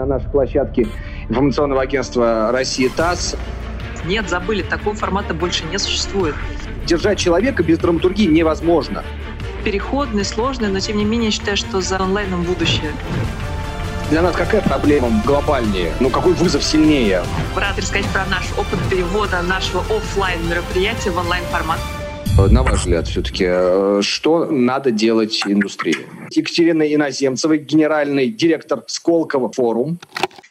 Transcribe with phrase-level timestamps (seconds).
[0.00, 0.86] на нашей площадке
[1.28, 3.36] информационного агентства «Россия ТАСС».
[4.06, 6.34] Нет, забыли, такого формата больше не существует.
[6.86, 9.04] Держать человека без драматургии невозможно.
[9.62, 12.92] Переходный, сложный, но тем не менее я считаю, что за онлайном будущее.
[14.10, 15.92] Для нас какая проблема глобальнее?
[16.00, 17.22] Ну, какой вызов сильнее?
[17.54, 21.78] Рад рассказать про наш опыт перевода нашего офлайн мероприятия в онлайн формат.
[22.48, 25.96] На ваш взгляд, все-таки, э, что надо делать индустрии?
[26.30, 29.98] Екатерина Иноземцева, генеральный директор Сколково форум.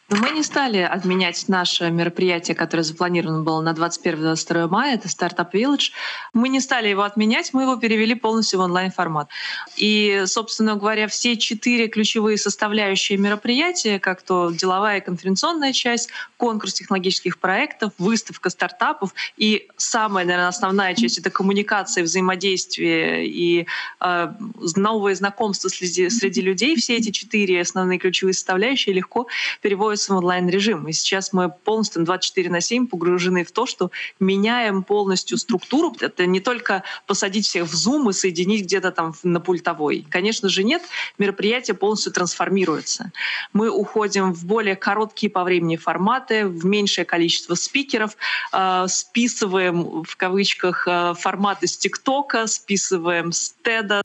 [0.10, 5.48] Но мы не стали отменять наше мероприятие, которое запланировано было на 21-22 мая, это Startup
[5.52, 5.92] Village.
[6.34, 9.30] Мы не стали его отменять, мы его перевели полностью в онлайн-формат.
[9.78, 16.74] И, собственно говоря, все четыре ключевые составляющие мероприятия, как то деловая и конференционная часть, конкурс
[16.74, 23.68] технологических проектов, выставка стартапов и самая, наверное, основная часть— это коммуникация, взаимодействие и
[24.02, 24.34] э,
[24.76, 26.76] новые знакомства среди, среди людей.
[26.78, 29.28] Все эти четыре основные ключевые составляющие легко
[29.62, 30.88] переводятся переводится в онлайн-режим.
[30.88, 35.96] И сейчас мы полностью 24 на 7 погружены в то, что меняем полностью структуру.
[36.00, 40.06] Это не только посадить всех в Zoom и соединить где-то там на пультовой.
[40.10, 40.82] Конечно же, нет.
[41.18, 43.12] Мероприятие полностью трансформируется.
[43.54, 48.16] Мы уходим в более короткие по времени форматы, в меньшее количество спикеров,
[48.54, 54.04] э, списываем в кавычках э, форматы с ТикТока, списываем с TED.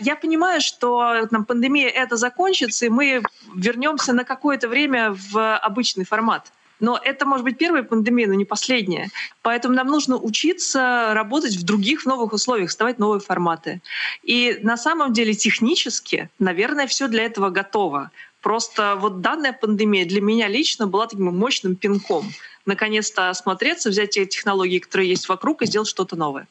[0.00, 3.22] Я понимаю, что там, пандемия это закончится, и мы
[3.54, 6.52] вернемся на какое-то время в обычный формат.
[6.82, 9.08] Но это может быть первая пандемия, но не последняя.
[9.42, 13.80] Поэтому нам нужно учиться работать в других в новых условиях, создавать новые форматы.
[14.24, 18.10] И на самом деле технически, наверное, все для этого готово.
[18.40, 22.26] Просто вот данная пандемия для меня лично была таким мощным пинком.
[22.66, 26.48] Наконец-то осмотреться, взять те технологии, которые есть вокруг, и сделать что-то новое.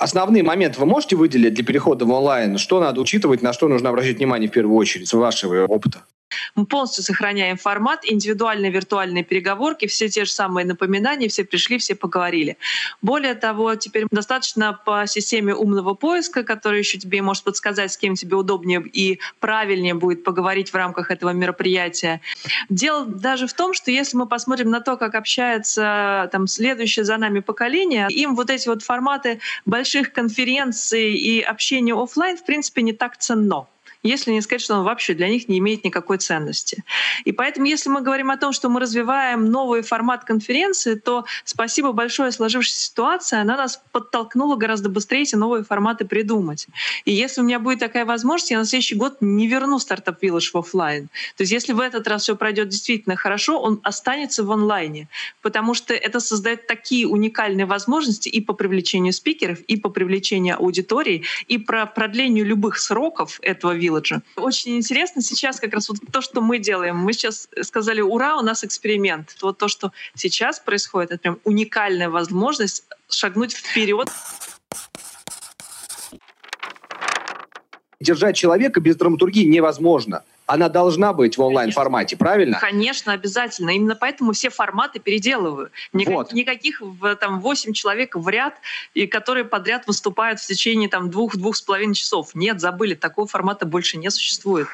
[0.00, 2.58] Основные моменты вы можете выделить для перехода в онлайн?
[2.58, 6.04] Что надо учитывать, на что нужно обращать внимание в первую очередь, с вашего опыта?
[6.54, 11.94] Мы полностью сохраняем формат, индивидуальные виртуальные переговорки, все те же самые напоминания, все пришли, все
[11.94, 12.56] поговорили.
[13.02, 18.14] Более того, теперь достаточно по системе умного поиска, который еще тебе может подсказать, с кем
[18.14, 22.20] тебе удобнее и правильнее будет поговорить в рамках этого мероприятия.
[22.68, 27.16] Дело даже в том, что если мы посмотрим на то, как общается там следующее за
[27.16, 32.92] нами поколение, им вот эти вот форматы больших конференций и общения офлайн в принципе не
[32.92, 33.66] так ценно
[34.02, 36.84] если не сказать, что он вообще для них не имеет никакой ценности.
[37.24, 41.92] И поэтому, если мы говорим о том, что мы развиваем новый формат конференции, то спасибо
[41.92, 46.66] большое сложившейся ситуации, она нас подтолкнула гораздо быстрее эти новые форматы придумать.
[47.04, 50.50] И если у меня будет такая возможность, я на следующий год не верну стартап Village
[50.52, 51.08] в офлайн.
[51.36, 55.08] То есть если в этот раз все пройдет действительно хорошо, он останется в онлайне,
[55.42, 61.24] потому что это создает такие уникальные возможности и по привлечению спикеров, и по привлечению аудитории,
[61.48, 64.20] и про продлению любых сроков этого Village, Village.
[64.36, 66.96] Очень интересно сейчас как раз вот то, что мы делаем.
[66.96, 69.36] Мы сейчас сказали, ура, у нас эксперимент.
[69.42, 74.08] Вот то, что сейчас происходит, это прям уникальная возможность шагнуть вперед.
[78.00, 82.58] Держать человека без драматургии невозможно она должна быть в онлайн-формате, правильно?
[82.58, 83.70] Конечно, обязательно.
[83.70, 85.70] Именно поэтому все форматы переделываю.
[85.92, 86.32] Никак, вот.
[86.32, 86.82] Никаких
[87.20, 88.54] там 8 человек в ряд,
[88.94, 92.34] и которые подряд выступают в течение там двух-двух с половиной часов.
[92.34, 94.68] Нет, забыли, такого формата больше не существует.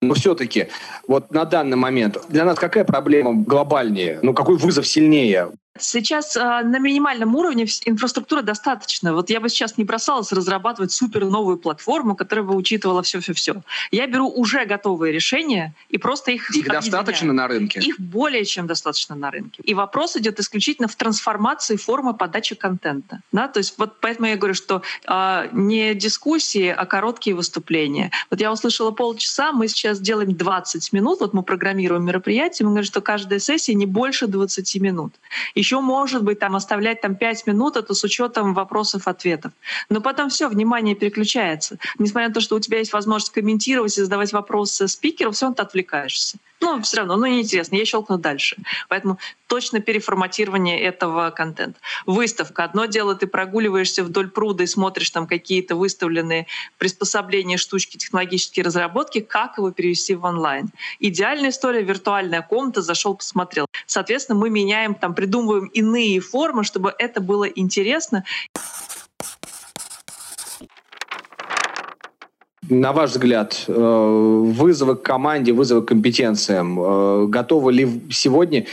[0.00, 0.68] Но все-таки
[1.08, 4.20] вот на данный момент для нас какая проблема глобальнее?
[4.22, 5.50] Ну, какой вызов сильнее?
[5.84, 9.14] Сейчас э, на минимальном уровне инфраструктуры достаточно.
[9.14, 13.62] Вот я бы сейчас не бросалась разрабатывать супер новую платформу, которая бы учитывала все-все-все.
[13.90, 17.80] Я беру уже готовые решения и просто их Их достаточно на рынке?
[17.80, 19.62] Их более чем достаточно на рынке.
[19.64, 23.20] И вопрос идет исключительно в трансформации формы подачи контента.
[23.32, 23.48] Да?
[23.48, 28.10] То есть вот поэтому я говорю, что э, не дискуссии, а короткие выступления.
[28.30, 32.86] Вот я услышала полчаса, мы сейчас делаем 20 минут, вот мы программируем мероприятие, мы говорим,
[32.86, 35.14] что каждая сессия не больше 20 минут.
[35.54, 39.52] Еще еще может быть там оставлять там 5 минут, это с учетом вопросов-ответов.
[39.88, 41.78] Но потом все, внимание переключается.
[41.98, 45.56] Несмотря на то, что у тебя есть возможность комментировать и задавать вопросы спикеру, все равно
[45.56, 46.36] ты отвлекаешься.
[46.62, 48.56] Ну, все равно, ну, неинтересно, я щелкну дальше.
[48.88, 49.18] Поэтому
[49.48, 51.80] точно переформатирование этого контента.
[52.06, 52.62] Выставка.
[52.62, 56.46] Одно дело, ты прогуливаешься вдоль пруда и смотришь там какие-то выставленные
[56.78, 60.70] приспособления, штучки, технологические разработки, как его перевести в онлайн.
[61.00, 63.66] Идеальная история— виртуальная комната, зашел, посмотрел.
[63.86, 68.24] Соответственно, мы меняем, там, придумываем иные формы, чтобы это было интересно.
[72.72, 78.64] На ваш взгляд, э, вызовы к команде, вызовы к компетенциям, э, готовы ли сегодня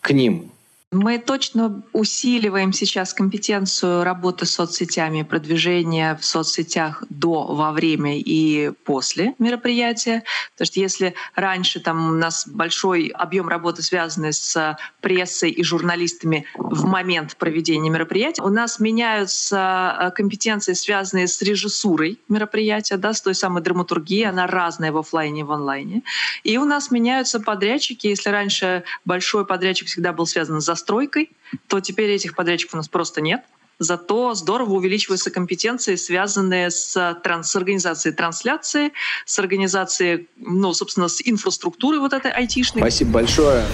[0.00, 0.50] к ним?
[0.92, 8.72] Мы точно усиливаем сейчас компетенцию работы с соцсетями, продвижения в соцсетях до, во время и
[8.84, 10.24] после мероприятия.
[10.56, 16.44] То есть если раньше там у нас большой объем работы, связанный с прессой и журналистами
[16.56, 23.22] в момент проведения мероприятия, у нас меняются э, компетенции, связанные с режиссурой мероприятия, да, с
[23.22, 26.02] той самой драматургией, она разная в офлайне и в онлайне.
[26.42, 28.08] И у нас меняются подрядчики.
[28.08, 31.30] Если раньше большой подрядчик всегда был связан с застройкой,
[31.68, 33.42] то теперь этих подрядчиков у нас просто нет.
[33.78, 38.92] Зато здорово увеличиваются компетенции, связанные с, транс, с организацией трансляции,
[39.24, 42.82] с организацией, ну, собственно, с инфраструктурой вот этой айтишной.
[42.82, 43.64] Спасибо большое.